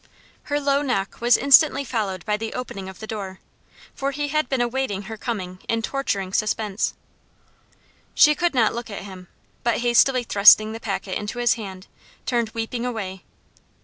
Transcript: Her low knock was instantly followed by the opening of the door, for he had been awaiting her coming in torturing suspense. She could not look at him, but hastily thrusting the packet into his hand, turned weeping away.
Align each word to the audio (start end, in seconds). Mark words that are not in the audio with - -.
Her 0.45 0.59
low 0.59 0.81
knock 0.81 1.21
was 1.21 1.37
instantly 1.37 1.83
followed 1.83 2.25
by 2.25 2.35
the 2.35 2.55
opening 2.55 2.89
of 2.89 2.97
the 2.97 3.05
door, 3.05 3.39
for 3.93 4.09
he 4.09 4.29
had 4.29 4.49
been 4.49 4.59
awaiting 4.59 5.03
her 5.03 5.15
coming 5.15 5.59
in 5.69 5.83
torturing 5.83 6.33
suspense. 6.33 6.95
She 8.15 8.33
could 8.33 8.55
not 8.55 8.73
look 8.73 8.89
at 8.89 9.03
him, 9.03 9.27
but 9.61 9.81
hastily 9.81 10.23
thrusting 10.23 10.71
the 10.71 10.79
packet 10.79 11.19
into 11.19 11.37
his 11.37 11.53
hand, 11.53 11.85
turned 12.25 12.49
weeping 12.55 12.83
away. 12.83 13.25